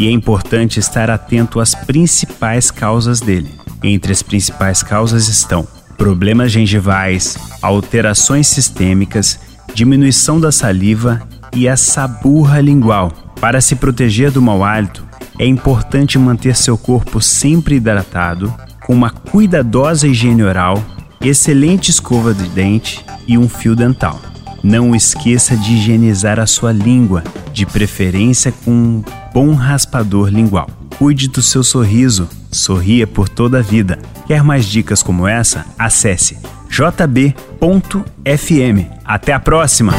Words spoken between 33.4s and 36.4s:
a vida. Quer mais dicas como essa? Acesse